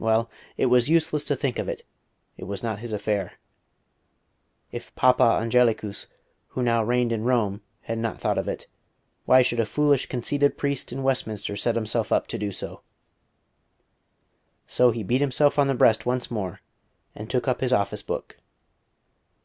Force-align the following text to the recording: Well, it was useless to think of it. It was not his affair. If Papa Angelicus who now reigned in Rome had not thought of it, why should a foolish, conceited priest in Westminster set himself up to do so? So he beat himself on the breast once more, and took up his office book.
Well, 0.00 0.28
it 0.56 0.66
was 0.66 0.88
useless 0.88 1.22
to 1.26 1.36
think 1.36 1.56
of 1.60 1.68
it. 1.68 1.82
It 2.36 2.46
was 2.48 2.64
not 2.64 2.80
his 2.80 2.92
affair. 2.92 3.34
If 4.72 4.92
Papa 4.96 5.38
Angelicus 5.40 6.08
who 6.48 6.64
now 6.64 6.82
reigned 6.82 7.12
in 7.12 7.22
Rome 7.22 7.60
had 7.82 7.98
not 7.98 8.20
thought 8.20 8.38
of 8.38 8.48
it, 8.48 8.66
why 9.24 9.42
should 9.42 9.60
a 9.60 9.66
foolish, 9.66 10.06
conceited 10.06 10.58
priest 10.58 10.90
in 10.90 11.04
Westminster 11.04 11.54
set 11.54 11.76
himself 11.76 12.10
up 12.10 12.26
to 12.26 12.38
do 12.38 12.50
so? 12.50 12.80
So 14.66 14.90
he 14.90 15.04
beat 15.04 15.20
himself 15.20 15.60
on 15.60 15.68
the 15.68 15.74
breast 15.74 16.04
once 16.04 16.28
more, 16.28 16.60
and 17.14 17.30
took 17.30 17.46
up 17.46 17.60
his 17.60 17.72
office 17.72 18.02
book. 18.02 18.36